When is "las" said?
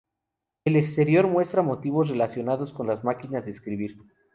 2.87-3.03